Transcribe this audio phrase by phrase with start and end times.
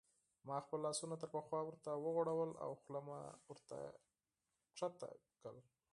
[0.47, 3.19] ما خپل لاسونه تر پخوا ورته وغوړول او خوله مې
[3.49, 3.77] ورته
[4.77, 5.07] کښته
[5.41, 5.57] کړل.